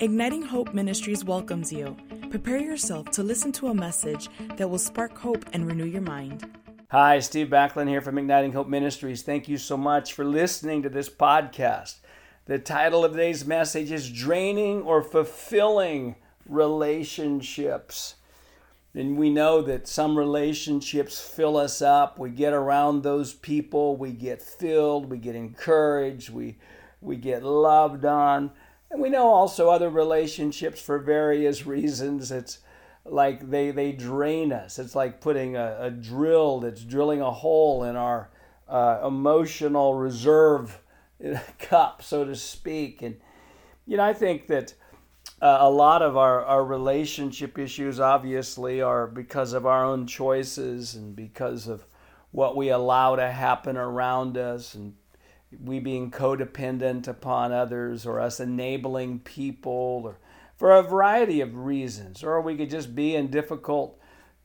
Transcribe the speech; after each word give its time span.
Igniting 0.00 0.40
Hope 0.40 0.72
Ministries 0.72 1.26
welcomes 1.26 1.70
you. 1.70 1.94
Prepare 2.30 2.56
yourself 2.56 3.10
to 3.10 3.22
listen 3.22 3.52
to 3.52 3.68
a 3.68 3.74
message 3.74 4.30
that 4.56 4.70
will 4.70 4.78
spark 4.78 5.18
hope 5.18 5.44
and 5.52 5.66
renew 5.66 5.84
your 5.84 6.00
mind. 6.00 6.48
Hi, 6.90 7.18
Steve 7.18 7.48
Backlund 7.48 7.88
here 7.88 8.00
from 8.00 8.16
Igniting 8.16 8.54
Hope 8.54 8.66
Ministries. 8.66 9.20
Thank 9.22 9.46
you 9.46 9.58
so 9.58 9.76
much 9.76 10.14
for 10.14 10.24
listening 10.24 10.82
to 10.84 10.88
this 10.88 11.10
podcast. 11.10 11.98
The 12.46 12.58
title 12.58 13.04
of 13.04 13.12
today's 13.12 13.44
message 13.44 13.92
is 13.92 14.10
Draining 14.10 14.80
or 14.80 15.02
Fulfilling 15.02 16.16
Relationships. 16.46 18.14
And 18.94 19.18
we 19.18 19.28
know 19.28 19.60
that 19.60 19.86
some 19.86 20.16
relationships 20.16 21.20
fill 21.20 21.58
us 21.58 21.82
up. 21.82 22.18
We 22.18 22.30
get 22.30 22.54
around 22.54 23.02
those 23.02 23.34
people, 23.34 23.98
we 23.98 24.12
get 24.12 24.40
filled, 24.40 25.10
we 25.10 25.18
get 25.18 25.36
encouraged, 25.36 26.30
we, 26.30 26.56
we 27.02 27.16
get 27.16 27.42
loved 27.42 28.06
on. 28.06 28.52
And 28.90 29.00
we 29.00 29.08
know 29.08 29.28
also 29.28 29.70
other 29.70 29.88
relationships 29.88 30.80
for 30.80 30.98
various 30.98 31.64
reasons. 31.64 32.32
It's 32.32 32.58
like 33.04 33.50
they, 33.50 33.70
they 33.70 33.92
drain 33.92 34.52
us. 34.52 34.78
It's 34.78 34.94
like 34.94 35.20
putting 35.20 35.56
a, 35.56 35.76
a 35.80 35.90
drill 35.90 36.60
that's 36.60 36.82
drilling 36.82 37.20
a 37.20 37.30
hole 37.30 37.84
in 37.84 37.96
our 37.96 38.30
uh, 38.68 39.00
emotional 39.06 39.94
reserve 39.94 40.80
cup, 41.58 42.02
so 42.02 42.24
to 42.24 42.34
speak. 42.34 43.02
And, 43.02 43.16
you 43.86 43.96
know, 43.96 44.04
I 44.04 44.12
think 44.12 44.48
that 44.48 44.74
uh, 45.40 45.58
a 45.60 45.70
lot 45.70 46.02
of 46.02 46.16
our, 46.16 46.44
our 46.44 46.64
relationship 46.64 47.58
issues 47.58 48.00
obviously 48.00 48.82
are 48.82 49.06
because 49.06 49.52
of 49.52 49.66
our 49.66 49.84
own 49.84 50.06
choices 50.06 50.94
and 50.94 51.14
because 51.14 51.68
of 51.68 51.86
what 52.32 52.56
we 52.56 52.68
allow 52.68 53.16
to 53.16 53.30
happen 53.30 53.76
around 53.76 54.36
us 54.36 54.74
and 54.74 54.94
we 55.58 55.80
being 55.80 56.10
codependent 56.10 57.08
upon 57.08 57.52
others 57.52 58.06
or 58.06 58.20
us 58.20 58.40
enabling 58.40 59.20
people 59.20 60.02
or 60.04 60.18
for 60.56 60.72
a 60.72 60.82
variety 60.82 61.40
of 61.40 61.56
reasons. 61.56 62.22
Or 62.22 62.40
we 62.40 62.56
could 62.56 62.70
just 62.70 62.94
be 62.94 63.16
in 63.16 63.28
difficult 63.28 63.98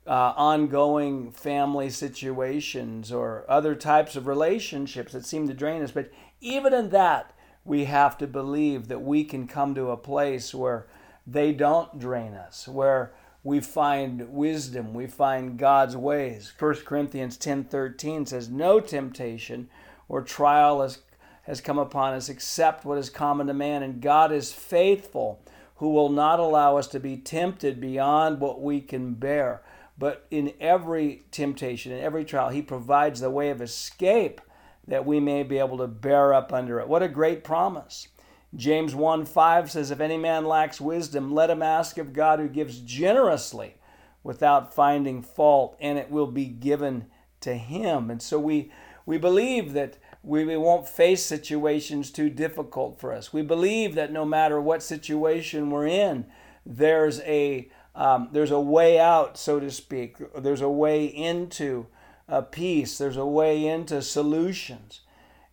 uh, 0.08 0.34
ongoing 0.36 1.32
family 1.32 1.90
situations 1.90 3.12
or 3.12 3.46
other 3.50 3.76
types 3.76 4.16
of 4.16 4.28
relationships 4.28 5.14
that 5.14 5.26
seem 5.26 5.48
to 5.48 5.54
drain 5.54 5.84
us. 5.84 5.92
But 5.92 6.12
even 6.42 6.74
in 6.74 6.90
that 6.90 7.34
we 7.64 7.86
have 7.86 8.18
to 8.20 8.28
believe 8.28 8.88
that 8.88 9.02
we 9.02 9.24
can 9.24 9.48
come 9.48 9.76
to 9.76 9.90
a 9.90 9.98
place 9.98 10.54
where 10.54 10.88
they 11.28 11.52
don't 11.52 12.00
drain 12.00 12.34
us 12.34 12.68
where 12.68 13.12
we 13.44 13.60
find 13.60 14.32
wisdom 14.32 14.94
we 14.94 15.08
find 15.08 15.58
god's 15.58 15.98
ways. 15.98 16.54
1 16.58 16.76
corinthians 16.86 17.38
10.13 17.38 18.28
says 18.28 18.50
no 18.50 18.80
temptation 18.80 19.68
or 20.08 20.22
trial 20.22 20.82
has, 20.82 21.00
has 21.44 21.62
come 21.62 21.78
upon 21.78 22.14
us 22.14 22.30
except 22.30 22.86
what 22.86 22.98
is 22.98 23.10
common 23.10 23.48
to 23.48 23.54
man. 23.54 23.84
And 23.84 24.02
God 24.02 24.32
is 24.32 24.52
faithful, 24.52 25.42
who 25.78 25.92
will 25.92 26.10
not 26.10 26.40
allow 26.40 26.78
us 26.78 26.88
to 26.88 27.00
be 27.00 27.18
tempted 27.18 27.82
beyond 27.82 28.40
what 28.40 28.62
we 28.62 28.82
can 28.82 29.14
bear. 29.14 29.62
But 29.98 30.26
in 30.30 30.54
every 30.60 31.24
temptation, 31.32 31.92
in 31.92 32.02
every 32.02 32.26
trial, 32.26 32.50
He 32.50 32.62
provides 32.62 33.20
the 33.20 33.30
way 33.30 33.50
of 33.50 33.62
escape 33.62 34.42
that 34.88 35.06
we 35.06 35.20
may 35.20 35.44
be 35.44 35.58
able 35.58 35.78
to 35.78 35.88
bear 35.88 36.34
up 36.34 36.54
under 36.54 36.80
it. 36.80 36.88
What 36.88 37.04
a 37.04 37.08
great 37.08 37.44
promise. 37.44 38.08
James 38.56 38.96
1 38.96 39.26
5 39.26 39.72
says, 39.72 39.92
If 39.92 40.00
any 40.00 40.18
man 40.18 40.46
lacks 40.46 40.80
wisdom, 40.80 41.34
let 41.34 41.50
him 41.50 41.62
ask 41.62 41.98
of 41.98 42.14
God 42.14 42.40
who 42.40 42.48
gives 42.48 42.80
generously 42.80 43.76
without 44.24 44.74
finding 44.74 45.22
fault, 45.22 45.76
and 45.80 45.98
it 45.98 46.10
will 46.10 46.28
be 46.28 46.46
given 46.46 47.08
to 47.42 47.56
him. 47.56 48.10
And 48.10 48.22
so 48.22 48.40
we 48.40 48.72
we 49.06 49.18
believe 49.18 49.74
that 49.74 49.98
we, 50.24 50.44
we 50.44 50.58
won't 50.58 50.88
face 50.88 51.24
situations 51.24 52.10
too 52.10 52.30
difficult 52.30 53.00
for 53.00 53.14
us. 53.14 53.32
We 53.32 53.44
believe 53.44 53.96
that 53.96 54.12
no 54.12 54.26
matter 54.26 54.60
what 54.60 54.82
situation 54.82 55.70
we're 55.70 55.88
in, 55.88 56.26
there's 56.66 57.22
a 57.22 57.70
um, 57.94 58.28
there's 58.34 58.52
a 58.52 58.60
way 58.60 59.00
out, 59.00 59.38
so 59.38 59.60
to 59.60 59.72
speak. 59.72 60.18
There's 60.38 60.62
a 60.62 60.70
way 60.70 61.06
into 61.06 61.88
a 62.28 62.42
peace. 62.42 62.98
There's 62.98 63.16
a 63.16 63.26
way 63.26 63.66
into 63.66 64.02
solutions, 64.02 65.02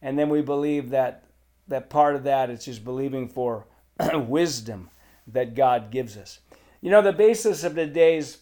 and 0.00 0.18
then 0.18 0.28
we 0.28 0.42
believe 0.42 0.90
that 0.90 1.24
that 1.68 1.88
part 1.88 2.16
of 2.16 2.24
that 2.24 2.50
is 2.50 2.64
just 2.64 2.84
believing 2.84 3.28
for 3.28 3.66
wisdom 4.14 4.90
that 5.26 5.54
God 5.54 5.90
gives 5.90 6.16
us. 6.16 6.40
You 6.80 6.90
know, 6.90 7.00
the 7.00 7.12
basis 7.12 7.62
of 7.62 7.76
today's 7.76 8.38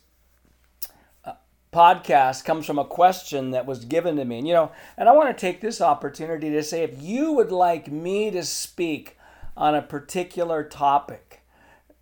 podcast 1.72 2.44
comes 2.44 2.66
from 2.66 2.78
a 2.78 2.84
question 2.84 3.52
that 3.52 3.66
was 3.66 3.84
given 3.84 4.16
to 4.16 4.24
me. 4.24 4.38
And, 4.38 4.48
you 4.48 4.54
know, 4.54 4.72
and 4.96 5.08
I 5.08 5.12
want 5.12 5.36
to 5.36 5.40
take 5.40 5.60
this 5.60 5.80
opportunity 5.80 6.50
to 6.50 6.62
say 6.62 6.82
if 6.82 7.00
you 7.00 7.32
would 7.32 7.52
like 7.52 7.90
me 7.90 8.30
to 8.30 8.42
speak 8.44 9.16
on 9.56 9.74
a 9.74 9.82
particular 9.82 10.64
topic, 10.64 11.42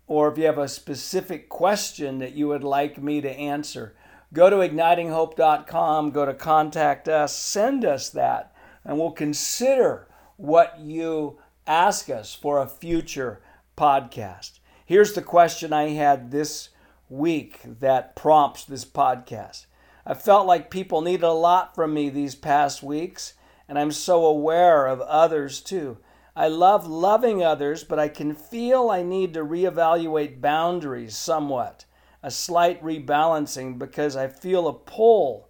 or 0.07 0.31
if 0.31 0.37
you 0.37 0.45
have 0.45 0.57
a 0.57 0.67
specific 0.67 1.49
question 1.49 2.17
that 2.17 2.33
you 2.33 2.47
would 2.47 2.63
like 2.63 3.01
me 3.01 3.21
to 3.21 3.29
answer, 3.29 3.95
go 4.33 4.49
to 4.49 4.57
ignitinghope.com, 4.57 6.11
go 6.11 6.25
to 6.25 6.33
contact 6.33 7.07
us, 7.07 7.35
send 7.35 7.85
us 7.85 8.09
that, 8.09 8.53
and 8.83 8.97
we'll 8.97 9.11
consider 9.11 10.07
what 10.37 10.79
you 10.79 11.37
ask 11.67 12.09
us 12.09 12.33
for 12.33 12.59
a 12.59 12.67
future 12.67 13.41
podcast. 13.77 14.59
Here's 14.85 15.13
the 15.13 15.21
question 15.21 15.71
I 15.71 15.89
had 15.89 16.31
this 16.31 16.69
week 17.09 17.61
that 17.79 18.15
prompts 18.15 18.63
this 18.63 18.85
podcast. 18.85 19.65
I 20.05 20.13
felt 20.13 20.47
like 20.47 20.71
people 20.71 21.01
needed 21.01 21.23
a 21.23 21.31
lot 21.31 21.75
from 21.75 21.93
me 21.93 22.09
these 22.09 22.35
past 22.35 22.81
weeks, 22.81 23.33
and 23.67 23.77
I'm 23.77 23.91
so 23.91 24.25
aware 24.25 24.87
of 24.87 25.01
others 25.01 25.59
too. 25.59 25.97
I 26.35 26.47
love 26.47 26.87
loving 26.87 27.43
others, 27.43 27.83
but 27.83 27.99
I 27.99 28.07
can 28.07 28.33
feel 28.33 28.89
I 28.89 29.03
need 29.03 29.33
to 29.33 29.43
reevaluate 29.43 30.39
boundaries 30.39 31.15
somewhat, 31.15 31.85
a 32.23 32.31
slight 32.31 32.81
rebalancing 32.83 33.77
because 33.77 34.15
I 34.15 34.27
feel 34.27 34.67
a 34.67 34.73
pull 34.73 35.49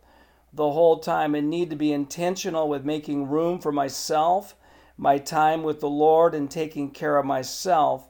the 0.52 0.72
whole 0.72 1.00
time 1.00 1.36
and 1.36 1.50
need 1.50 1.70
to 1.70 1.76
be 1.76 1.94
intentional 1.94 2.68
with 2.68 2.86
making 2.86 3.28
room 3.28 3.60
for 3.60 3.72
myself, 3.72 4.56
my 4.98 5.18
time 5.18 5.62
with 5.62 5.80
the 5.80 5.90
Lord, 5.90 6.34
and 6.34 6.50
taking 6.50 6.90
care 6.90 7.18
of 7.18 7.26
myself 7.26 8.10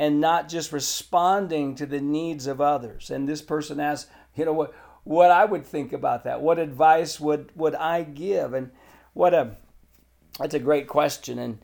and 0.00 0.18
not 0.18 0.48
just 0.48 0.72
responding 0.72 1.74
to 1.74 1.84
the 1.84 2.00
needs 2.00 2.46
of 2.46 2.58
others. 2.58 3.10
And 3.10 3.28
this 3.28 3.42
person 3.42 3.78
asks, 3.78 4.10
you 4.34 4.46
know, 4.46 4.54
what, 4.54 4.74
what 5.04 5.30
I 5.30 5.44
would 5.44 5.66
think 5.66 5.92
about 5.92 6.24
that. 6.24 6.40
What 6.40 6.58
advice 6.58 7.20
would, 7.20 7.50
would 7.54 7.74
I 7.74 8.04
give? 8.04 8.54
And 8.54 8.70
what 9.12 9.34
a, 9.34 9.56
that's 10.38 10.54
a 10.54 10.58
great 10.58 10.88
question. 10.88 11.38
And, 11.38 11.58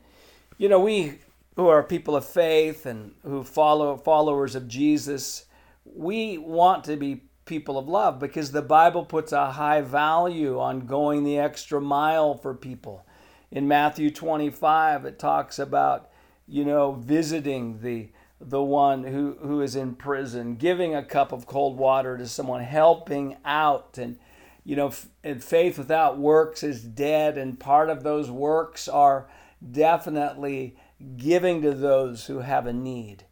you 0.59 0.69
know, 0.69 0.79
we 0.79 1.15
who 1.55 1.67
are 1.67 1.81
people 1.81 2.15
of 2.15 2.25
faith 2.25 2.85
and 2.85 3.15
who 3.23 3.43
follow 3.43 3.97
followers 3.97 4.53
of 4.53 4.67
Jesus, 4.67 5.45
we 5.83 6.37
want 6.37 6.83
to 6.83 6.95
be 6.95 7.23
people 7.45 7.79
of 7.79 7.87
love 7.87 8.19
because 8.19 8.51
the 8.51 8.61
Bible 8.61 9.03
puts 9.03 9.31
a 9.31 9.53
high 9.53 9.81
value 9.81 10.59
on 10.59 10.85
going 10.85 11.23
the 11.23 11.39
extra 11.39 11.81
mile 11.81 12.35
for 12.35 12.53
people. 12.53 13.03
In 13.49 13.67
Matthew 13.67 14.11
25, 14.11 15.05
it 15.05 15.17
talks 15.17 15.57
about, 15.57 16.11
you 16.47 16.63
know, 16.63 16.91
visiting 16.91 17.81
the 17.81 18.09
the 18.39 18.61
one 18.61 19.03
who, 19.03 19.37
who 19.41 19.61
is 19.61 19.75
in 19.75 19.95
prison, 19.95 20.55
giving 20.55 20.93
a 20.93 21.03
cup 21.03 21.31
of 21.31 21.47
cold 21.47 21.77
water 21.77 22.17
to 22.17 22.27
someone, 22.27 22.63
helping 22.63 23.37
out. 23.43 23.97
And, 23.97 24.19
you 24.63 24.75
know, 24.75 24.91
and 25.23 25.43
faith 25.43 25.77
without 25.77 26.17
works 26.17 26.63
is 26.63 26.83
dead. 26.83 27.37
And 27.37 27.59
part 27.59 27.89
of 27.89 28.03
those 28.03 28.29
works 28.29 28.87
are 28.87 29.27
definitely 29.71 30.77
giving 31.15 31.61
to 31.61 31.73
those 31.73 32.27
who 32.27 32.39
have 32.39 32.67
a 32.67 32.73
need. 32.73 33.25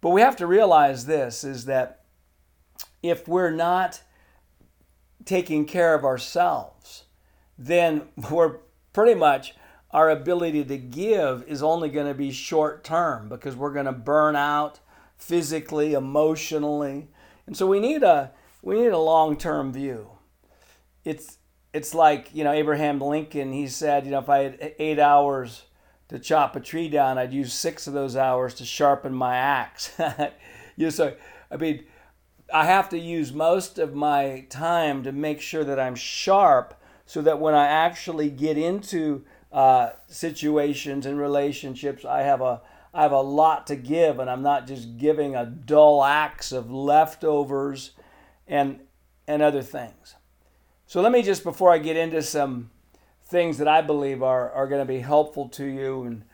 But 0.00 0.10
we 0.10 0.20
have 0.20 0.36
to 0.36 0.46
realize 0.46 1.06
this 1.06 1.44
is 1.44 1.66
that 1.66 2.04
if 3.02 3.28
we're 3.28 3.50
not 3.50 4.02
taking 5.24 5.64
care 5.64 5.94
of 5.94 6.04
ourselves, 6.04 7.04
then 7.58 8.08
we're 8.30 8.58
pretty 8.92 9.14
much 9.14 9.54
our 9.92 10.10
ability 10.10 10.64
to 10.64 10.78
give 10.78 11.44
is 11.48 11.62
only 11.62 11.88
going 11.88 12.06
to 12.06 12.14
be 12.14 12.30
short 12.30 12.84
term 12.84 13.28
because 13.28 13.56
we're 13.56 13.72
going 13.72 13.86
to 13.86 13.92
burn 13.92 14.36
out 14.36 14.78
physically, 15.16 15.94
emotionally. 15.94 17.08
And 17.46 17.56
so 17.56 17.66
we 17.66 17.80
need 17.80 18.02
a 18.02 18.32
we 18.62 18.80
need 18.80 18.88
a 18.88 18.98
long-term 18.98 19.72
view. 19.72 20.10
It's 21.04 21.38
it's 21.72 21.94
like, 21.94 22.34
you 22.34 22.44
know, 22.44 22.52
Abraham 22.52 23.00
Lincoln, 23.00 23.52
he 23.52 23.68
said, 23.68 24.04
you 24.04 24.10
know, 24.10 24.18
if 24.18 24.28
I 24.28 24.38
had 24.38 24.74
8 24.78 24.98
hours 24.98 25.62
to 26.08 26.18
chop 26.18 26.56
a 26.56 26.60
tree 26.60 26.88
down, 26.88 27.16
I'd 27.16 27.32
use 27.32 27.52
6 27.52 27.86
of 27.86 27.92
those 27.92 28.16
hours 28.16 28.54
to 28.54 28.64
sharpen 28.64 29.14
my 29.14 29.36
axe. 29.36 29.92
you 30.76 30.86
know, 30.86 30.90
so 30.90 31.14
I 31.50 31.56
mean, 31.56 31.84
I 32.52 32.66
have 32.66 32.88
to 32.90 32.98
use 32.98 33.32
most 33.32 33.78
of 33.78 33.94
my 33.94 34.46
time 34.50 35.02
to 35.04 35.12
make 35.12 35.40
sure 35.40 35.64
that 35.64 35.80
I'm 35.80 35.94
sharp 35.94 36.74
so 37.06 37.22
that 37.22 37.40
when 37.40 37.54
I 37.54 37.66
actually 37.66 38.30
get 38.30 38.56
into 38.56 39.24
uh, 39.52 39.90
situations 40.08 41.06
and 41.06 41.18
relationships. 41.18 42.04
I 42.04 42.22
have 42.22 42.40
a 42.40 42.60
I 42.92 43.02
have 43.02 43.12
a 43.12 43.20
lot 43.20 43.68
to 43.68 43.76
give, 43.76 44.18
and 44.18 44.28
I'm 44.28 44.42
not 44.42 44.66
just 44.66 44.98
giving 44.98 45.36
a 45.36 45.46
dull 45.46 46.02
axe 46.02 46.50
of 46.52 46.70
leftovers 46.70 47.92
and 48.46 48.80
and 49.26 49.42
other 49.42 49.62
things. 49.62 50.16
So 50.86 51.00
let 51.00 51.12
me 51.12 51.22
just 51.22 51.44
before 51.44 51.72
I 51.72 51.78
get 51.78 51.96
into 51.96 52.22
some 52.22 52.70
things 53.22 53.58
that 53.58 53.68
I 53.68 53.80
believe 53.80 54.22
are, 54.24 54.50
are 54.50 54.66
going 54.66 54.80
to 54.80 54.92
be 54.92 54.98
helpful 54.98 55.48
to 55.50 55.64
you 55.64 56.02
and 56.02 56.24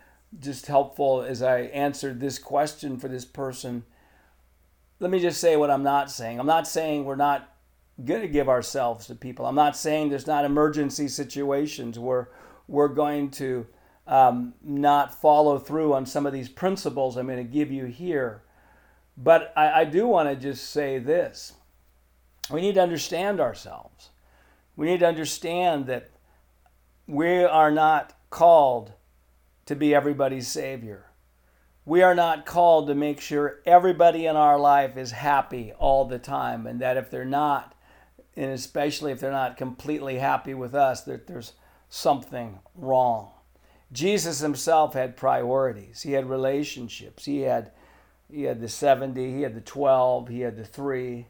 just 0.41 0.67
helpful 0.67 1.23
as 1.23 1.43
I 1.43 1.61
answered 1.61 2.21
this 2.21 2.39
question 2.39 2.99
for 2.99 3.09
this 3.09 3.27
person. 3.27 3.85
Let 4.99 5.11
me 5.11 5.21
just 5.21 5.41
say 5.41 5.57
what 5.57 5.71
I'm 5.71 5.83
not 5.83 6.11
saying. 6.11 6.41
I'm 6.41 6.47
not 6.47 6.67
saying 6.67 7.05
we're 7.05 7.17
not 7.17 7.55
going 8.03 8.23
to 8.23 8.29
give 8.29 8.49
ourselves 8.49 9.07
to 9.07 9.15
people. 9.15 9.45
I'm 9.45 9.55
not 9.55 9.77
saying 9.77 10.09
there's 10.09 10.27
not 10.27 10.47
emergency 10.47 11.09
situations 11.09 11.99
where 11.99 12.31
we're 12.69 12.89
going 12.89 13.31
to 13.33 13.67
um, 14.07 14.55
not 14.63 15.21
follow 15.21 15.59
through 15.59 15.95
on 15.95 16.07
some 16.07 16.27
of 16.27 16.33
these 16.33 16.49
principles 16.49 17.17
I'm 17.17 17.27
going 17.27 17.39
to 17.39 17.45
give 17.45 17.71
you 17.71 17.87
here. 17.87 18.43
But 19.17 19.53
I, 19.57 19.81
I 19.81 19.85
do 19.85 20.07
want 20.07 20.29
to 20.29 20.37
just 20.37 20.71
say 20.71 20.99
this 20.99 21.55
we 22.51 22.61
need 22.61 22.75
to 22.75 22.83
understand 22.83 23.41
ourselves. 23.41 24.11
We 24.77 24.87
need 24.87 25.01
to 25.01 25.09
understand 25.09 25.87
that 25.87 26.11
we 27.07 27.43
are 27.45 27.71
not 27.71 28.15
called 28.31 28.93
to 29.65 29.75
be 29.75 29.95
everybody's 29.95 30.47
Savior. 30.47 31.07
We 31.85 32.03
are 32.03 32.15
not 32.15 32.47
called 32.47 32.89
to 32.89 32.95
make 32.95 33.21
sure 33.21 33.61
everybody 33.65 34.27
in 34.27 34.37
our 34.37 34.59
life 34.59 34.97
is 34.97 35.13
happy 35.13 35.73
all 35.79 36.05
the 36.05 36.19
time, 36.19 36.67
and 36.67 36.81
that 36.81 36.97
if 36.97 37.11
they're 37.11 37.25
not, 37.25 37.75
and 38.37 38.51
especially 38.51 39.13
if 39.13 39.21
they're 39.21 39.31
not 39.31 39.57
completely 39.57 40.19
happy 40.19 40.53
with 40.53 40.75
us, 40.75 41.03
that 41.03 41.27
there's 41.27 41.53
something 41.89 42.59
wrong. 42.75 43.31
Jesus 43.93 44.41
himself 44.41 44.95
had 44.95 45.17
priorities. 45.17 46.03
He 46.03 46.13
had 46.13 46.29
relationships. 46.29 47.25
He 47.25 47.43
had 47.43 47.73
he 48.31 48.43
had 48.43 48.61
the 48.61 48.69
70, 48.69 49.35
he 49.35 49.43
had 49.43 49.55
the 49.55 49.61
12, 49.61 50.29
he 50.29 50.41
had 50.41 50.57
the 50.57 50.65
3, 50.65 51.27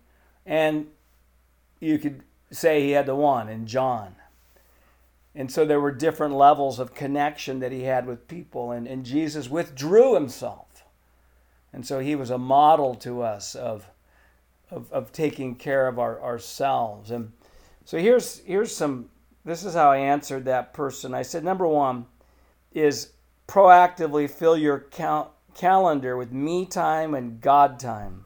and 0.47 0.87
you 1.79 1.99
could 1.99 2.23
say 2.50 2.82
he 2.82 2.93
had 2.93 3.06
the 3.06 3.14
1 3.14 3.49
in 3.49 3.67
John. 3.67 4.17
And 5.35 5.53
so 5.53 5.67
there 5.67 5.81
were 5.81 5.93
different 5.93 6.35
levels 6.35 6.79
of 6.79 6.94
connection 6.94 7.61
that 7.61 7.70
he 7.70 7.82
had 7.82 8.06
with 8.06 8.29
people, 8.29 8.70
and, 8.70 8.87
and 8.87 9.05
Jesus 9.05 9.50
withdrew 9.50 10.14
himself. 10.14 10.85
And 11.73 11.87
so 11.87 11.99
he 11.99 12.14
was 12.14 12.31
a 12.31 12.38
model 12.38 12.94
to 12.97 13.20
us 13.20 13.55
of, 13.55 13.91
of, 14.70 14.91
of 14.91 15.12
taking 15.12 15.56
care 15.56 15.88
of 15.88 15.99
our, 15.99 16.19
ourselves. 16.23 17.11
And 17.11 17.32
so 17.85 17.99
here's, 17.99 18.38
here's 18.47 18.75
some, 18.75 19.11
this 19.47 19.65
is 19.65 19.75
how 19.75 19.93
I 19.93 19.99
answered 19.99 20.45
that 20.45 20.75
person. 20.75 21.15
I 21.15 21.23
said, 21.23 21.45
number 21.45 21.67
one 21.67 22.07
is 22.73 23.13
proactively 23.49 24.29
fill 24.29 24.57
your 24.57 24.79
cal- 24.79 25.35
calendar 25.55 26.17
with 26.17 26.33
me 26.33 26.67
time 26.67 27.15
and 27.15 27.41
God 27.41 27.79
time. 27.79 28.25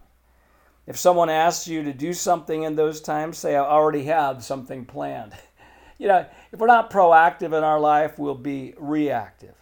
If 0.87 0.99
someone 0.99 1.31
asks 1.31 1.69
you 1.69 1.85
to 1.85 1.93
do 1.93 2.13
something 2.13 2.63
in 2.63 2.75
those 2.75 3.01
times, 3.01 3.39
say, 3.39 3.55
I 3.55 3.61
already 3.61 4.05
have 4.05 4.43
something 4.43 4.87
planned. 4.87 5.35
you 5.99 6.09
know, 6.09 6.27
if 6.51 6.59
we're 6.59 6.67
not 6.67 6.91
proactive 6.91 7.57
in 7.57 7.63
our 7.63 7.79
life, 7.79 8.19
we'll 8.19 8.35
be 8.35 8.75
reactive. 8.79 9.55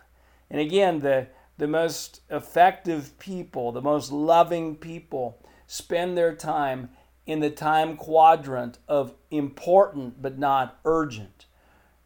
And 0.51 0.61
again, 0.61 1.01
the 1.01 1.27
the 1.59 1.67
most 1.67 2.21
effective 2.31 3.19
people, 3.19 3.73
the 3.73 3.83
most 3.83 4.13
loving 4.13 4.77
people 4.77 5.45
spend 5.67 6.17
their 6.17 6.35
time 6.35 6.91
in 7.27 7.41
the 7.41 7.51
time 7.51 7.97
quadrant 7.97 8.79
of 8.87 9.13
important 9.31 10.23
but 10.23 10.39
not 10.39 10.79
urgent. 10.85 11.47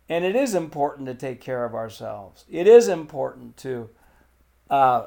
And 0.08 0.24
it 0.24 0.36
is 0.36 0.54
important 0.54 1.06
to 1.06 1.14
take 1.14 1.40
care 1.40 1.64
of 1.64 1.74
ourselves. 1.74 2.44
It 2.50 2.66
is 2.66 2.88
important 2.88 3.56
to, 3.58 3.88
uh, 4.68 5.06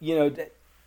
you 0.00 0.14
know, 0.14 0.34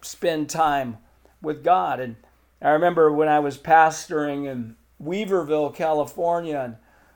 spend 0.02 0.50
time 0.50 0.98
with 1.42 1.64
God. 1.64 2.00
And 2.00 2.16
I 2.62 2.70
remember 2.70 3.12
when 3.12 3.28
I 3.28 3.40
was 3.40 3.58
pastoring 3.58 4.46
in 4.50 4.76
Weaverville, 5.04 5.74
California, 5.74 6.60
and 6.60 6.76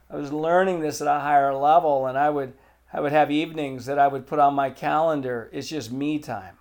I 0.09 0.15
was 0.15 0.31
learning 0.31 0.79
this 0.79 1.01
at 1.01 1.07
a 1.07 1.19
higher 1.19 1.53
level, 1.53 2.05
and 2.05 2.17
I 2.17 2.29
would 2.29 2.53
I 2.93 3.01
would 3.01 3.11
have 3.11 3.31
evenings 3.31 3.87
that 3.87 3.97
I 3.97 4.07
would 4.07 4.27
put 4.27 4.37
on 4.37 4.53
my 4.53 4.69
calendar. 4.69 5.49
It's 5.51 5.67
just 5.67 5.91
me 5.91 6.19
time. 6.19 6.57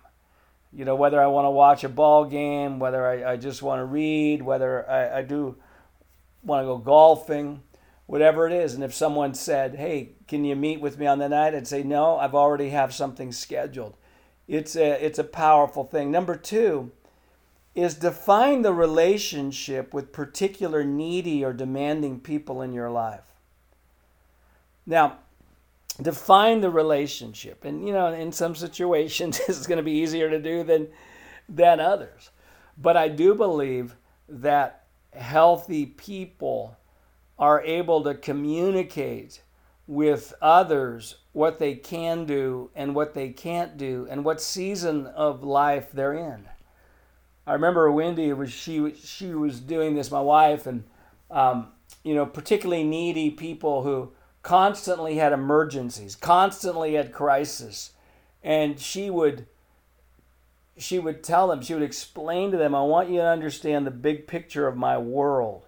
You 0.75 0.83
know, 0.83 0.95
whether 0.95 1.21
I 1.21 1.27
want 1.27 1.45
to 1.45 1.51
watch 1.51 1.83
a 1.83 1.89
ball 1.89 2.25
game, 2.25 2.79
whether 2.79 3.05
I, 3.05 3.33
I 3.33 3.37
just 3.37 3.61
want 3.61 3.79
to 3.79 3.85
read, 3.85 4.41
whether 4.41 4.89
I, 4.89 5.19
I 5.19 5.21
do 5.21 5.55
want 6.43 6.63
to 6.63 6.65
go 6.65 6.77
golfing, 6.79 7.61
whatever 8.05 8.47
it 8.47 8.53
is. 8.53 8.73
And 8.73 8.83
if 8.83 8.93
someone 8.93 9.33
said, 9.33 9.75
"Hey, 9.75 10.11
can 10.27 10.45
you 10.45 10.55
meet 10.55 10.81
with 10.81 10.97
me 10.97 11.05
on 11.07 11.19
the 11.19 11.29
night?" 11.29 11.55
I'd 11.55 11.67
say, 11.67 11.83
"No, 11.83 12.17
I've 12.17 12.35
already 12.35 12.69
have 12.69 12.93
something 12.93 13.31
scheduled." 13.31 13.95
It's 14.47 14.75
a 14.75 15.03
it's 15.03 15.19
a 15.19 15.23
powerful 15.23 15.83
thing. 15.83 16.11
Number 16.11 16.35
two 16.35 16.91
is 17.75 17.95
define 17.95 18.61
the 18.61 18.73
relationship 18.73 19.93
with 19.93 20.11
particular 20.11 20.83
needy 20.83 21.43
or 21.43 21.53
demanding 21.53 22.19
people 22.19 22.61
in 22.61 22.71
your 22.71 22.89
life. 22.89 23.33
Now, 24.85 25.19
define 26.01 26.61
the 26.61 26.69
relationship. 26.69 27.65
And, 27.65 27.85
you 27.87 27.93
know, 27.93 28.07
in 28.13 28.31
some 28.31 28.55
situations, 28.55 29.39
it's 29.47 29.67
going 29.67 29.77
to 29.77 29.83
be 29.83 29.91
easier 29.91 30.29
to 30.29 30.39
do 30.39 30.63
than, 30.63 30.87
than 31.47 31.79
others. 31.79 32.29
But 32.77 32.97
I 32.97 33.07
do 33.07 33.35
believe 33.35 33.95
that 34.27 34.83
healthy 35.13 35.85
people 35.85 36.77
are 37.43 37.61
able 37.63 38.01
to 38.01 38.15
communicate 38.15 39.41
with 39.85 40.33
others 40.41 41.15
what 41.33 41.59
they 41.59 41.75
can 41.75 42.23
do 42.23 42.69
and 42.73 42.95
what 42.95 43.13
they 43.13 43.27
can't 43.27 43.77
do 43.77 44.07
and 44.09 44.23
what 44.23 44.39
season 44.39 45.05
of 45.07 45.43
life 45.43 45.91
they're 45.91 46.13
in. 46.13 46.45
I 47.45 47.51
remember 47.51 47.91
Wendy 47.91 48.31
was 48.31 48.49
she 48.49 48.93
she 48.93 49.33
was 49.33 49.59
doing 49.59 49.93
this, 49.93 50.09
my 50.09 50.21
wife, 50.21 50.65
and 50.65 50.85
um, 51.29 51.67
you 52.01 52.15
know 52.15 52.25
particularly 52.25 52.85
needy 52.85 53.29
people 53.29 53.83
who 53.83 54.13
constantly 54.41 55.15
had 55.17 55.33
emergencies, 55.33 56.15
constantly 56.15 56.93
had 56.93 57.11
crisis, 57.11 57.91
and 58.41 58.79
she 58.79 59.09
would 59.09 59.47
she 60.77 60.97
would 60.97 61.21
tell 61.21 61.49
them, 61.49 61.61
she 61.61 61.73
would 61.73 61.83
explain 61.83 62.51
to 62.51 62.57
them, 62.57 62.73
I 62.73 62.83
want 62.83 63.09
you 63.09 63.17
to 63.17 63.27
understand 63.27 63.85
the 63.85 63.91
big 63.91 64.27
picture 64.27 64.65
of 64.65 64.77
my 64.77 64.97
world. 64.97 65.65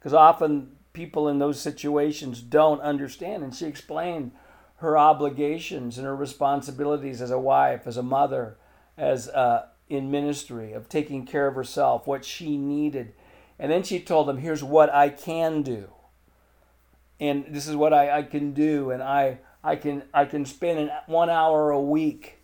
Because 0.00 0.14
often 0.14 0.72
people 0.92 1.28
in 1.28 1.38
those 1.38 1.60
situations 1.60 2.40
don't 2.40 2.80
understand. 2.80 3.42
And 3.42 3.54
she 3.54 3.66
explained 3.66 4.32
her 4.76 4.98
obligations 4.98 5.98
and 5.98 6.06
her 6.06 6.16
responsibilities 6.16 7.22
as 7.22 7.30
a 7.30 7.38
wife, 7.38 7.86
as 7.86 7.96
a 7.96 8.02
mother, 8.02 8.56
as 8.96 9.28
uh, 9.28 9.66
in 9.88 10.10
ministry, 10.10 10.72
of 10.72 10.88
taking 10.88 11.24
care 11.26 11.46
of 11.46 11.54
herself, 11.54 12.06
what 12.06 12.24
she 12.24 12.56
needed. 12.56 13.12
And 13.58 13.70
then 13.70 13.82
she 13.82 14.00
told 14.00 14.26
them, 14.26 14.38
here's 14.38 14.64
what 14.64 14.92
I 14.92 15.08
can 15.08 15.62
do 15.62 15.88
and 17.22 17.44
this 17.48 17.68
is 17.68 17.76
what 17.76 17.92
I, 17.92 18.18
I 18.18 18.22
can 18.24 18.52
do 18.52 18.90
and 18.90 19.02
I 19.02 19.38
I 19.62 19.76
can 19.76 20.02
I 20.12 20.24
can 20.24 20.44
spend 20.44 20.80
an, 20.80 20.90
one 21.06 21.30
hour 21.30 21.70
a 21.70 21.80
week 21.80 22.38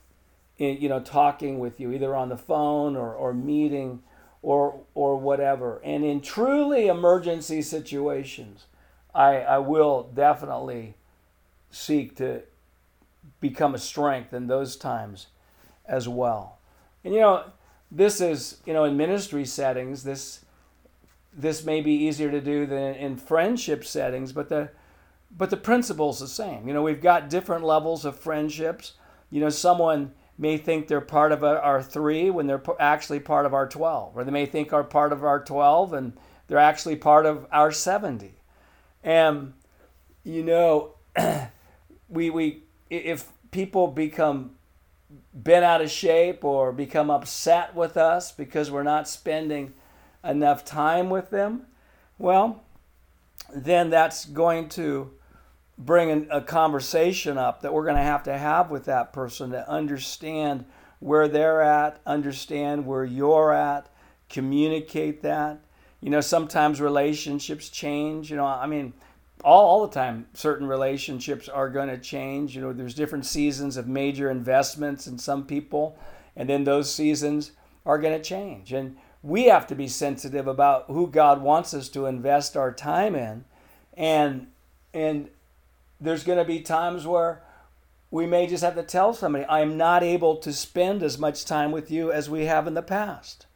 in, 0.57 0.81
you 0.81 0.89
know 0.89 1.01
talking 1.01 1.59
with 1.59 1.81
you 1.81 1.93
either 1.93 2.15
on 2.15 2.29
the 2.29 2.37
phone 2.37 2.97
or, 2.97 3.13
or 3.13 3.35
meeting 3.35 4.03
or 4.43 4.81
or 4.95 5.17
whatever 5.17 5.81
and 5.85 6.05
in 6.05 6.21
truly 6.21 6.87
emergency 6.87 7.63
situations 7.63 8.67
I, 9.15 9.41
I 9.41 9.59
will 9.59 10.11
definitely 10.15 10.95
seek 11.71 12.17
to 12.17 12.43
become 13.41 13.75
a 13.75 13.79
strength 13.79 14.33
in 14.33 14.47
those 14.47 14.77
times 14.77 15.29
as 15.87 16.09
well 16.09 16.59
and 17.05 17.15
you 17.15 17.21
know 17.21 17.45
this 17.91 18.21
is 18.21 18.59
you 18.65 18.73
know 18.73 18.85
in 18.85 18.97
ministry 18.97 19.45
settings 19.45 20.05
this 20.05 20.45
this 21.39 21.65
may 21.65 21.81
be 21.81 21.93
easier 21.93 22.31
to 22.31 22.41
do 22.41 22.67
than 22.67 22.95
in 22.97 23.17
friendship 23.17 23.85
settings, 23.85 24.33
but 24.33 24.49
the 24.49 24.71
but 25.31 25.51
the 25.51 25.57
principle's 25.57 26.21
the 26.21 26.29
same. 26.29 26.67
You 26.67 26.75
know, 26.75 26.83
we've 26.83 27.03
got 27.03 27.29
different 27.29 27.65
levels 27.65 28.05
of 28.05 28.19
friendships. 28.19 28.95
You 29.31 29.41
know, 29.41 29.51
someone 29.51 30.13
may 30.39 30.57
think 30.57 30.87
they're 30.87 31.01
part 31.01 31.33
of 31.33 31.43
our 31.43 31.83
three 31.83 32.31
when 32.31 32.47
they're 32.47 32.63
actually 32.79 33.19
part 33.19 33.45
of 33.45 33.53
our 33.53 33.69
12, 33.69 34.17
or 34.17 34.25
they 34.25 34.31
may 34.31 34.47
think 34.47 34.73
are 34.73 34.85
part 34.85 35.13
of 35.13 35.25
our 35.25 35.43
12 35.43 35.93
and 35.93 36.13
they're 36.47 36.59
actually 36.59 36.97
part 36.97 37.27
of 37.27 37.47
our 37.51 37.73
70. 37.73 38.35
And, 39.03 39.53
you 40.23 40.45
know, 40.45 40.95
we, 42.09 42.31
we, 42.31 42.63
if 42.89 43.29
people 43.51 43.89
become 43.89 44.53
bent 45.35 45.65
out 45.65 45.81
of 45.81 45.91
shape 45.91 46.45
or 46.45 46.73
become 46.73 47.11
upset 47.11 47.75
with 47.75 47.97
us 47.97 48.31
because 48.31 48.71
we're 48.71 48.83
not 48.85 49.09
spending 49.09 49.73
enough 50.23 50.65
time 50.65 51.11
with 51.11 51.31
them, 51.31 51.67
well, 52.17 52.63
then 53.55 53.91
that's 53.91 54.25
going 54.25 54.69
to 54.69 55.11
bring 55.79 56.29
a 56.31 56.41
conversation 56.41 57.39
up 57.39 57.63
that 57.63 57.73
we're 57.73 57.85
going 57.85 57.97
to 57.97 58.03
have 58.03 58.25
to 58.25 58.37
have 58.37 58.71
with 58.71 58.87
that 58.87 59.13
person 59.13 59.51
to 59.51 59.69
understand 59.71 60.65
where 60.99 61.29
they're 61.29 61.63
at, 61.63 62.01
understand 62.05 62.85
where 62.85 63.05
you're 63.05 63.53
at, 63.53 63.89
communicate 64.29 65.23
that. 65.23 65.61
You 66.01 66.11
know, 66.11 66.21
sometimes 66.21 66.81
relationships 66.81 67.69
change. 67.69 68.31
You 68.31 68.37
know, 68.37 68.47
I 68.47 68.67
mean, 68.67 68.93
all, 69.45 69.67
all 69.67 69.87
the 69.87 69.95
time, 69.95 70.27
certain 70.35 70.67
relationships 70.67 71.49
are 71.49 71.71
going 71.71 71.89
to 71.89 71.99
change. 71.99 72.57
You 72.57 72.63
know, 72.63 72.73
there's 72.73 72.95
different 72.95 73.27
seasons 73.27 73.77
of 73.77 73.87
major 73.87 74.31
investments 74.31 75.07
in 75.07 75.19
some 75.19 75.47
people, 75.47 75.97
and 76.35 76.49
then 76.49 76.65
those 76.65 76.93
seasons 76.93 77.53
are 77.87 77.99
going 77.99 78.17
to 78.17 78.23
change. 78.23 78.73
And 78.73 78.97
we 79.23 79.45
have 79.45 79.67
to 79.69 79.75
be 79.77 79.89
sensitive 79.89 80.49
about 80.49 80.87
who 80.89 81.07
God 81.07 81.41
wants 81.41 81.73
us 81.73 81.89
to 81.91 82.07
invest 82.07 82.57
our 82.57 82.73
time 82.73 83.15
in. 83.15 83.45
And 83.97 84.49
and 84.95 85.29
there's 86.01 86.25
going 86.25 86.39
to 86.39 86.45
be 86.45 86.61
times 86.61 87.07
where 87.07 87.43
we 88.11 88.27
may 88.27 88.47
just 88.47 88.65
have 88.65 88.75
to 88.77 88.83
tell 88.83 89.13
somebody, 89.13 89.45
I 89.45 89.61
am 89.61 89.77
not 89.77 90.03
able 90.03 90.37
to 90.37 90.53
spend 90.53 91.03
as 91.03 91.19
much 91.19 91.45
time 91.45 91.73
with 91.73 91.91
you 91.91 92.11
as 92.11 92.31
we 92.31 92.47
have 92.47 92.67
in 92.67 92.75
the 92.75 92.83
past. 92.83 93.47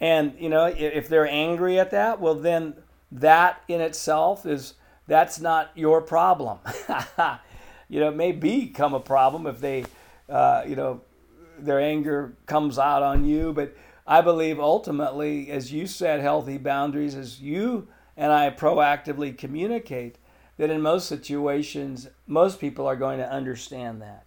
And, 0.00 0.34
you 0.38 0.48
know, 0.48 0.66
if 0.66 1.08
they're 1.08 1.28
angry 1.28 1.78
at 1.78 1.92
that, 1.92 2.20
well, 2.20 2.34
then 2.34 2.74
that 3.12 3.62
in 3.68 3.80
itself 3.80 4.44
is, 4.44 4.74
that's 5.06 5.38
not 5.38 5.70
your 5.76 6.00
problem. 6.00 6.58
you 7.88 8.00
know, 8.00 8.08
it 8.08 8.16
may 8.16 8.32
become 8.32 8.94
a 8.94 9.00
problem 9.00 9.46
if 9.46 9.60
they, 9.60 9.84
uh, 10.28 10.64
you 10.66 10.74
know, 10.74 11.02
their 11.58 11.78
anger 11.78 12.34
comes 12.46 12.78
out 12.78 13.02
on 13.04 13.24
you. 13.24 13.52
But 13.52 13.76
I 14.06 14.22
believe 14.22 14.58
ultimately, 14.58 15.50
as 15.50 15.72
you 15.72 15.86
said, 15.86 16.20
healthy 16.20 16.58
boundaries, 16.58 17.14
as 17.14 17.40
you 17.40 17.86
and 18.16 18.32
I 18.32 18.50
proactively 18.50 19.36
communicate, 19.36 20.18
that 20.62 20.70
in 20.70 20.80
most 20.80 21.08
situations, 21.08 22.06
most 22.28 22.60
people 22.60 22.86
are 22.86 22.94
going 22.94 23.18
to 23.18 23.28
understand 23.28 24.00
that. 24.00 24.24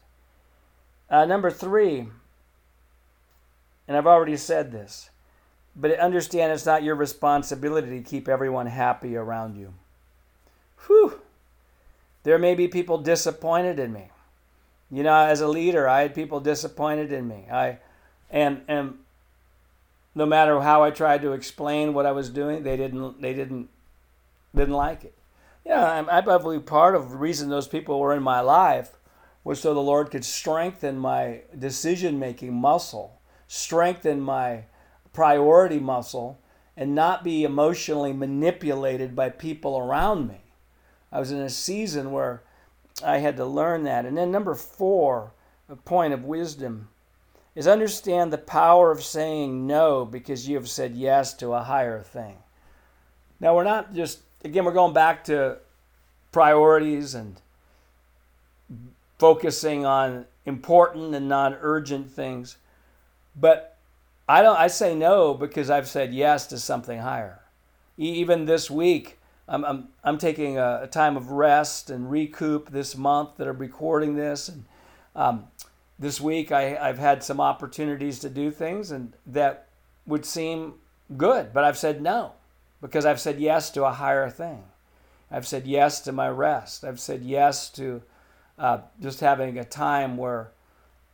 Uh, 1.09 1.23
number 1.23 1.49
three, 1.49 2.09
and 3.87 3.95
I've 3.95 4.05
already 4.05 4.35
said 4.35 4.69
this, 4.69 5.11
but 5.77 5.97
understand 5.97 6.51
it's 6.51 6.65
not 6.65 6.83
your 6.83 6.95
responsibility 6.95 7.87
to 7.87 8.01
keep 8.01 8.27
everyone 8.27 8.65
happy 8.65 9.15
around 9.15 9.55
you. 9.55 9.75
Whew. 10.85 11.21
There 12.23 12.37
may 12.37 12.53
be 12.53 12.67
people 12.67 12.97
disappointed 12.97 13.79
in 13.79 13.93
me. 13.93 14.09
You 14.91 15.03
know, 15.03 15.15
as 15.15 15.39
a 15.39 15.47
leader, 15.47 15.87
I 15.87 16.01
had 16.01 16.13
people 16.13 16.41
disappointed 16.41 17.13
in 17.13 17.29
me. 17.29 17.45
I 17.49 17.77
and 18.29 18.61
and 18.67 18.97
no 20.13 20.25
matter 20.25 20.59
how 20.59 20.83
I 20.83 20.91
tried 20.91 21.21
to 21.21 21.31
explain 21.31 21.93
what 21.93 22.05
I 22.05 22.11
was 22.11 22.29
doing, 22.29 22.63
they 22.63 22.75
didn't 22.75 23.21
they 23.21 23.33
didn't 23.33 23.69
didn't 24.53 24.73
like 24.73 25.05
it. 25.05 25.13
Yeah, 25.65 26.05
I 26.07 26.21
believe 26.21 26.65
part 26.65 26.95
of 26.95 27.09
the 27.09 27.17
reason 27.17 27.49
those 27.49 27.67
people 27.67 27.99
were 27.99 28.13
in 28.13 28.21
my 28.21 28.39
life 28.39 28.91
was 29.43 29.59
so 29.59 29.73
the 29.73 29.79
Lord 29.79 30.11
could 30.11 30.23
strengthen 30.23 30.97
my 30.97 31.41
decision 31.57 32.19
making 32.19 32.53
muscle, 32.53 33.19
strengthen 33.47 34.21
my 34.21 34.65
priority 35.11 35.79
muscle, 35.79 36.39
and 36.77 36.93
not 36.93 37.23
be 37.23 37.43
emotionally 37.43 38.13
manipulated 38.13 39.15
by 39.15 39.29
people 39.29 39.77
around 39.77 40.27
me. 40.27 40.41
I 41.11 41.19
was 41.19 41.31
in 41.31 41.39
a 41.39 41.49
season 41.49 42.11
where 42.11 42.43
I 43.03 43.19
had 43.19 43.37
to 43.37 43.45
learn 43.45 43.83
that. 43.83 44.05
And 44.05 44.17
then, 44.17 44.31
number 44.31 44.53
four, 44.55 45.31
a 45.69 45.75
point 45.75 46.13
of 46.13 46.25
wisdom, 46.25 46.89
is 47.55 47.67
understand 47.67 48.33
the 48.33 48.37
power 48.37 48.91
of 48.91 49.03
saying 49.03 49.65
no 49.65 50.05
because 50.05 50.47
you 50.47 50.55
have 50.57 50.69
said 50.69 50.95
yes 50.95 51.33
to 51.35 51.53
a 51.53 51.63
higher 51.63 52.01
thing. 52.01 52.37
Now, 53.39 53.55
we're 53.55 53.63
not 53.63 53.93
just 53.93 54.19
again, 54.45 54.63
we're 54.63 54.71
going 54.71 54.93
back 54.93 55.23
to 55.25 55.57
priorities 56.31 57.15
and 57.15 57.41
focusing 59.17 59.85
on 59.85 60.25
important 60.45 61.15
and 61.15 61.27
non 61.27 61.57
urgent 61.59 62.09
things. 62.09 62.57
But 63.35 63.77
I 64.29 64.41
don't 64.41 64.57
I 64.57 64.67
say 64.67 64.95
no 64.95 65.33
because 65.33 65.69
I've 65.69 65.87
said 65.87 66.13
yes 66.13 66.47
to 66.47 66.59
something 66.59 66.99
higher. 66.99 67.41
Even 67.97 68.45
this 68.45 68.69
week, 68.69 69.19
I'm, 69.47 69.63
I'm, 69.63 69.87
I'm 70.03 70.17
taking 70.17 70.57
a, 70.57 70.81
a 70.83 70.87
time 70.87 71.17
of 71.17 71.31
rest 71.31 71.89
and 71.89 72.11
recoup 72.11 72.69
this 72.69 72.95
month 72.95 73.37
that 73.37 73.47
I'm 73.47 73.57
recording 73.57 74.15
this. 74.15 74.49
And 74.49 74.65
um, 75.15 75.47
this 75.97 76.19
week, 76.19 76.51
I, 76.51 76.75
I've 76.75 76.97
had 76.97 77.23
some 77.23 77.39
opportunities 77.39 78.19
to 78.19 78.29
do 78.29 78.51
things 78.51 78.91
and 78.91 79.13
that 79.25 79.69
would 80.05 80.25
seem 80.25 80.73
good, 81.15 81.53
but 81.53 81.63
I've 81.63 81.77
said 81.77 82.01
no 82.01 82.33
because 82.85 83.05
I've 83.05 83.19
said 83.19 83.39
yes 83.39 83.69
to 83.71 83.85
a 83.85 83.91
higher 83.91 84.29
thing. 84.29 84.63
I've 85.31 85.47
said 85.47 85.65
yes 85.65 86.01
to 86.01 86.11
my 86.11 86.29
rest. 86.29 86.83
I've 86.83 86.99
said 86.99 87.23
yes 87.23 87.69
to 87.71 88.03
uh, 88.59 88.79
just 89.01 89.19
having 89.19 89.57
a 89.57 89.63
time 89.63 90.17
where 90.17 90.51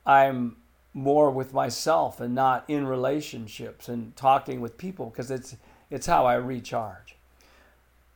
I'm 0.06 0.58
more 0.94 1.32
with 1.32 1.54
myself 1.54 2.20
and 2.20 2.36
not 2.36 2.66
in 2.68 2.86
relationships 2.86 3.88
and 3.88 4.16
talking 4.18 4.60
with 4.60 4.78
people 4.78 5.10
because 5.10 5.32
it's 5.32 5.56
it's 5.90 6.08
how 6.08 6.25
I 6.25 6.36
recharge. 6.36 7.16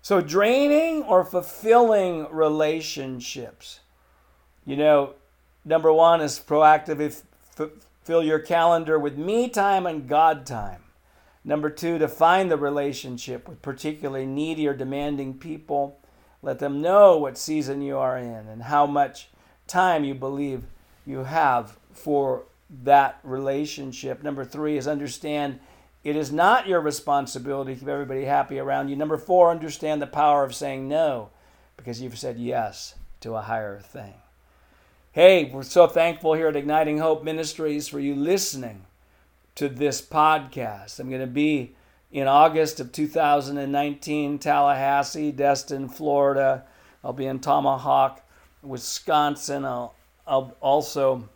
So 0.01 0.21
draining 0.21 1.03
or 1.03 1.24
fulfilling 1.24 2.27
relationships. 2.29 3.79
You 4.65 4.77
know, 4.77 5.13
number 5.63 5.91
1 5.91 6.21
is 6.21 6.39
proactive 6.39 7.21
fill 8.03 8.24
your 8.24 8.39
calendar 8.39 9.00
with 9.00 9.17
me 9.17 9.50
time 9.50 9.85
and 9.85 10.07
God 10.07 10.45
time. 10.45 10.84
Number 11.47 11.69
two, 11.69 11.99
define 11.99 12.49
the 12.49 12.57
relationship 12.57 13.47
with 13.47 13.61
particularly 13.61 14.25
needy 14.25 14.67
or 14.67 14.73
demanding 14.73 15.37
people. 15.37 15.99
Let 16.41 16.57
them 16.57 16.81
know 16.81 17.17
what 17.17 17.37
season 17.37 17.83
you 17.83 17.97
are 17.97 18.17
in 18.17 18.47
and 18.47 18.63
how 18.63 18.87
much 18.87 19.29
time 19.67 20.03
you 20.03 20.15
believe 20.15 20.63
you 21.05 21.25
have 21.25 21.77
for 21.93 22.45
that 22.83 23.19
relationship. 23.23 24.23
Number 24.23 24.43
three 24.43 24.75
is 24.75 24.87
understand 24.87 25.59
it 26.03 26.15
is 26.15 26.31
not 26.31 26.67
your 26.67 26.81
responsibility 26.81 27.73
to 27.73 27.79
keep 27.79 27.89
everybody 27.89 28.25
happy 28.25 28.57
around 28.57 28.89
you. 28.89 28.95
Number 28.95 29.17
four, 29.17 29.51
understand 29.51 30.01
the 30.01 30.07
power 30.07 30.43
of 30.43 30.55
saying 30.55 30.87
no 30.87 31.29
because 31.77 32.01
you've 32.01 32.17
said 32.17 32.37
yes 32.39 32.95
to 33.21 33.35
a 33.35 33.41
higher 33.41 33.79
thing. 33.79 34.15
Hey, 35.11 35.45
we're 35.45 35.63
so 35.63 35.85
thankful 35.85 36.33
here 36.33 36.47
at 36.47 36.55
Igniting 36.55 36.97
Hope 36.97 37.23
Ministries 37.23 37.87
for 37.87 37.99
you 37.99 38.15
listening 38.15 38.85
to 39.55 39.69
this 39.69 40.01
podcast. 40.01 41.00
I'm 41.00 41.09
going 41.09 41.21
to 41.21 41.27
be 41.27 41.75
in 42.12 42.27
August 42.27 42.79
of 42.79 42.91
2019, 42.91 44.39
Tallahassee, 44.39 45.31
Destin, 45.31 45.89
Florida. 45.89 46.63
I'll 47.03 47.13
be 47.13 47.25
in 47.25 47.39
Tomahawk, 47.39 48.21
Wisconsin. 48.62 49.65
I'll, 49.65 49.95
I'll 50.27 50.55
also 50.59 51.29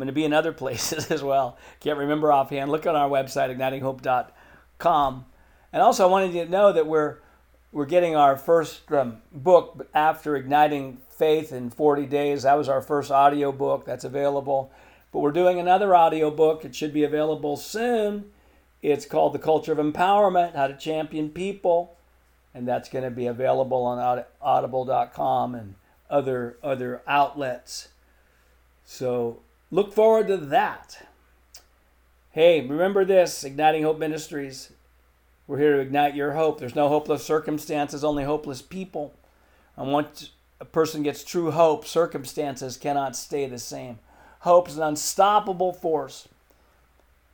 I'm 0.00 0.06
going 0.06 0.06
to 0.06 0.12
be 0.12 0.24
in 0.24 0.32
other 0.32 0.52
places 0.64 1.10
as 1.10 1.22
well. 1.22 1.58
Can't 1.80 1.98
remember 1.98 2.32
offhand. 2.32 2.70
Look 2.70 2.86
on 2.86 2.96
our 2.96 3.08
website, 3.08 3.54
ignitinghope.com. 3.56 5.26
And 5.72 5.82
also, 5.82 6.04
I 6.04 6.10
wanted 6.10 6.34
you 6.34 6.44
to 6.44 6.50
know 6.50 6.72
that 6.72 6.86
we're 6.86 7.18
we're 7.72 7.86
getting 7.86 8.16
our 8.16 8.36
first 8.36 8.90
um, 8.90 9.18
book 9.30 9.88
after 9.94 10.34
igniting 10.34 10.98
faith 11.08 11.52
in 11.52 11.70
40 11.70 12.06
days. 12.06 12.42
That 12.42 12.54
was 12.54 12.68
our 12.68 12.82
first 12.82 13.12
audio 13.12 13.52
book 13.52 13.84
that's 13.84 14.02
available. 14.02 14.72
But 15.12 15.20
we're 15.20 15.32
doing 15.32 15.58
another 15.58 15.94
audio 15.94 16.30
book. 16.30 16.64
It 16.64 16.74
should 16.74 16.92
be 16.92 17.04
available 17.04 17.56
soon. 17.56 18.30
It's 18.82 19.04
called 19.04 19.32
The 19.32 19.38
Culture 19.38 19.72
of 19.72 19.78
Empowerment 19.78 20.54
How 20.54 20.68
to 20.68 20.76
Champion 20.76 21.30
People. 21.30 21.96
And 22.54 22.66
that's 22.66 22.88
going 22.88 23.04
to 23.04 23.10
be 23.10 23.26
available 23.26 23.84
on 23.84 24.24
audible.com 24.40 25.54
and 25.54 25.74
other, 26.08 26.56
other 26.62 27.02
outlets. 27.06 27.88
So 28.84 29.40
look 29.70 29.92
forward 29.92 30.28
to 30.28 30.36
that. 30.36 31.06
Hey, 32.32 32.60
remember 32.60 33.04
this 33.04 33.44
Igniting 33.44 33.82
Hope 33.82 33.98
Ministries. 33.98 34.72
We're 35.46 35.58
here 35.58 35.74
to 35.74 35.80
ignite 35.80 36.14
your 36.14 36.32
hope. 36.32 36.60
There's 36.60 36.76
no 36.76 36.88
hopeless 36.88 37.24
circumstances, 37.24 38.04
only 38.04 38.22
hopeless 38.22 38.62
people. 38.62 39.14
And 39.76 39.90
once 39.92 40.30
a 40.60 40.64
person 40.64 41.02
gets 41.02 41.24
true 41.24 41.50
hope, 41.50 41.86
circumstances 41.86 42.76
cannot 42.76 43.16
stay 43.16 43.46
the 43.46 43.58
same. 43.58 43.98
Hope 44.40 44.68
is 44.68 44.78
an 44.78 44.82
unstoppable 44.82 45.72
force. 45.72 46.26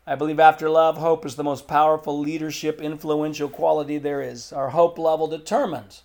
I 0.08 0.16
believe 0.16 0.40
after 0.40 0.68
love, 0.68 0.98
hope 0.98 1.24
is 1.24 1.36
the 1.36 1.44
most 1.44 1.68
powerful 1.68 2.18
leadership 2.18 2.80
influential 2.80 3.48
quality 3.48 3.98
there 3.98 4.20
is. 4.20 4.52
Our 4.52 4.70
hope 4.70 4.98
level 4.98 5.26
determines 5.26 6.02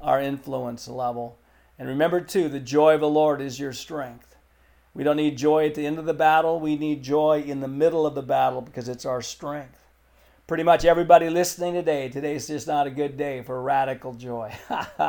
our 0.00 0.20
influence 0.20 0.86
level. 0.86 1.38
And 1.76 1.88
remember, 1.88 2.20
too, 2.20 2.48
the 2.48 2.60
joy 2.60 2.94
of 2.94 3.00
the 3.00 3.08
Lord 3.08 3.40
is 3.40 3.58
your 3.58 3.72
strength. 3.72 4.36
We 4.94 5.02
don't 5.02 5.16
need 5.16 5.36
joy 5.36 5.66
at 5.66 5.74
the 5.74 5.86
end 5.86 5.98
of 5.98 6.04
the 6.04 6.14
battle. 6.14 6.60
We 6.60 6.76
need 6.76 7.02
joy 7.02 7.42
in 7.44 7.60
the 7.60 7.68
middle 7.68 8.06
of 8.06 8.14
the 8.14 8.22
battle 8.22 8.60
because 8.60 8.88
it's 8.88 9.04
our 9.04 9.22
strength. 9.22 9.84
Pretty 10.46 10.62
much 10.62 10.84
everybody 10.84 11.30
listening 11.30 11.74
today, 11.74 12.08
today's 12.10 12.46
just 12.46 12.68
not 12.68 12.86
a 12.86 12.90
good 12.90 13.16
day 13.16 13.42
for 13.42 13.60
radical 13.60 14.12
joy. 14.12 14.54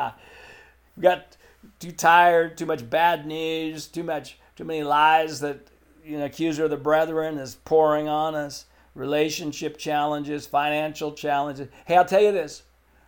we 0.96 1.02
got 1.02 1.38
too 1.80 1.92
tired, 1.92 2.58
too 2.58 2.66
much 2.66 2.90
bad 2.90 3.28
news, 3.28 3.86
too 3.86 4.04
much 4.04 4.40
too 4.56 4.64
many 4.64 4.84
lies 4.84 5.40
that 5.42 5.68
you 6.04 6.18
know 6.18 6.26
accuser 6.26 6.66
of 6.66 6.70
the 6.70 6.78
brethren 6.78 7.38
is 7.38 7.56
pouring 7.66 8.08
on 8.08 8.36
us. 8.36 8.66
Relationship 8.94 9.78
challenges 9.78 10.48
financial 10.48 11.12
challenges. 11.12 11.68
Hey 11.86 11.98
i'll 11.98 12.06
tell 12.06 12.22
you 12.22 12.32
this. 12.32 12.64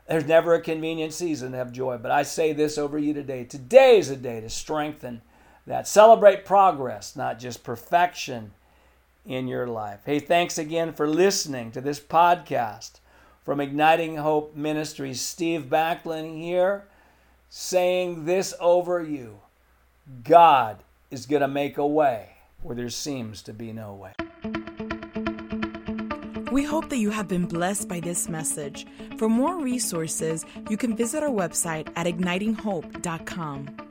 There's 0.07 0.25
never 0.25 0.53
a 0.53 0.61
convenient 0.61 1.13
season 1.13 1.51
to 1.51 1.57
have 1.57 1.71
joy 1.71 1.97
but 1.97 2.11
i 2.11 2.23
say 2.23 2.53
this 2.53 2.77
over 2.77 2.97
you 2.97 3.13
today. 3.13 3.45
Today 3.45 3.97
is 3.97 4.09
a 4.09 4.17
day 4.17 4.41
to 4.41 4.49
strengthen 4.49 5.21
that. 5.65 5.87
Celebrate 5.87 6.45
progress 6.45 7.15
not 7.15 7.39
just 7.39 7.63
perfection 7.63 8.51
in 9.25 9.47
your 9.47 9.67
life. 9.67 10.01
Hey 10.05 10.19
thanks 10.19 10.57
again 10.57 10.91
for 10.91 11.07
listening 11.07 11.71
to 11.71 11.81
this 11.81 11.99
podcast 11.99 12.99
from 13.45 13.61
igniting 13.61 14.17
hope 14.17 14.53
ministries. 14.53 15.21
Steve 15.21 15.67
backlund 15.69 16.41
here 16.41 16.85
saying 17.49 18.25
this 18.25 18.53
over 18.59 19.01
you. 19.01 19.39
God 20.23 20.83
is 21.11 21.25
going 21.25 21.41
to 21.41 21.47
make 21.47 21.77
a 21.77 21.87
way 21.87 22.29
where 22.61 22.75
there 22.75 22.89
seems 22.89 23.41
to 23.43 23.53
be 23.53 23.71
no 23.71 23.93
way. 23.93 24.13
We 26.51 26.63
hope 26.63 26.89
that 26.89 26.97
you 26.97 27.11
have 27.11 27.27
been 27.27 27.45
blessed 27.45 27.87
by 27.87 27.99
this 27.99 28.29
message. 28.29 28.87
For 29.17 29.29
more 29.29 29.61
resources, 29.61 30.45
you 30.69 30.77
can 30.77 30.95
visit 30.95 31.23
our 31.23 31.29
website 31.29 31.89
at 31.95 32.07
ignitinghope.com. 32.07 33.86